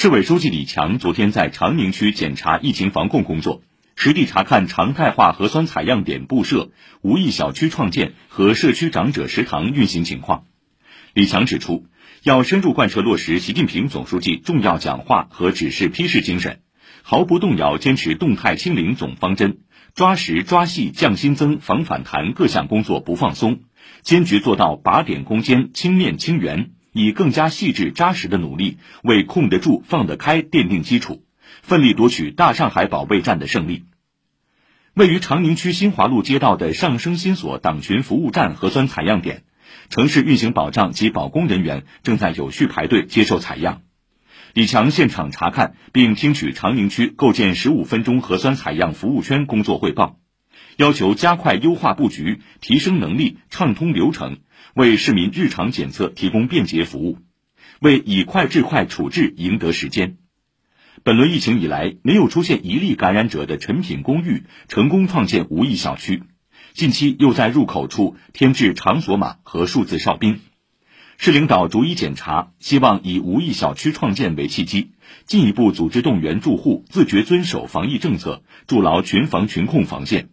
[0.00, 3.62] 市委书记李强昨天在长宁区检查疫情防控工作，
[3.96, 6.70] 实地查看常态化核酸采样点布设、
[7.02, 10.44] 无疫小区创建和社区长者食堂运行情况。
[11.14, 11.88] 李强指出，
[12.22, 16.60] 要深入贯彻落实习近平总书记重要讲话和指示批示精神，
[17.02, 19.58] 毫不动摇坚持动态清零总方针，
[19.96, 23.62] 抓实抓细降新增、防反弹各项工作不放松，
[24.02, 26.70] 坚决做到靶点攻坚、清面清源。
[26.98, 31.22] 以更加细致扎实的努力，为控得住、放得开奠定基础，
[31.62, 33.84] 奋力夺取大上海保卫战的胜利。
[34.94, 39.44] 位于长宁区新华路街道的上升新所党群服务站核酸采样点，
[39.90, 43.82] 城市运行保障及保供人员正在有序排队接受采样。
[44.54, 50.18] 李强现场查看并听取长宁区构建十五分钟核酸采样服务圈工作汇报，
[50.78, 54.38] 要求加快优化布局，提升能力，畅通流程。
[54.74, 57.18] 为市民日常检测提供便捷服务，
[57.80, 60.18] 为以快治快处置赢得时间。
[61.02, 66.22] 本轮疫情以来，没有出现一例感染者的陈品公寓成功创建无疫小区，
[66.74, 70.38] 近期又在入口处添置场所码和数字哨兵。
[71.16, 74.92] 市领导逐一检查，希望以无疫小区创建为契机，
[75.26, 80.28] 进一步组织动员住户自觉遵守防疫政策，筑牢群防群控防线。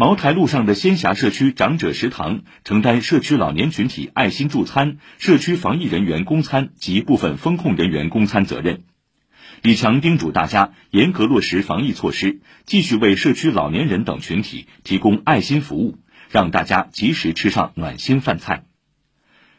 [0.00, 8.84] 茅台路上的仙霞社区长者食堂承担社区老年群体爱心助餐、社区防疫人员供餐及部分风控人员供餐责任。
[9.60, 15.98] 李强叮嘱大家严格落实防疫措施，继续为社区老年人等群体提供爱心服务，
[16.30, 18.64] 让大家及时吃上暖心饭菜。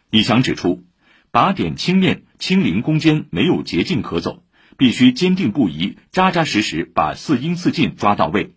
[0.09, 0.83] 李强指出，
[1.31, 4.43] 靶点清面、清零攻坚没有捷径可走，
[4.75, 8.55] 必须坚定不移、扎扎实实把四应四尽抓到位。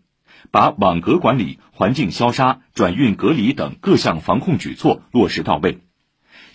[0.50, 5.80] 把网格管理、环境消杀、转运隔离等各项防控举措落实到位，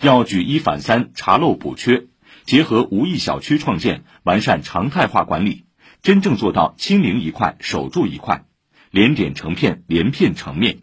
[0.00, 2.06] 要举一反三、查漏补缺，
[2.44, 5.66] 结合无疫小区创建，完善常态化管理，
[6.02, 8.44] 真正做到清零一块守住一块，
[8.90, 10.78] 连点成片、连片成面。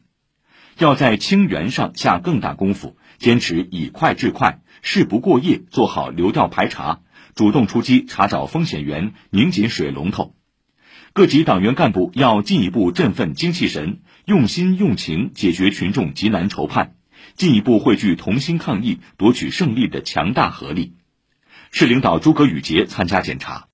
[0.78, 7.02] 要在清源上下更大功夫，坚持以快治快，事不过夜，做好流调排查，
[7.34, 10.37] 主动出击查找风险源，拧紧水龙头。
[11.14, 16.94] 各级党员干部要进一步振奋精气神，用心用情解决群众急难愁盼，
[17.36, 20.94] 进一步汇聚同心抗疫、夺取胜利的强大合力。
[21.72, 23.66] 市领导诸葛宇杰参加检查。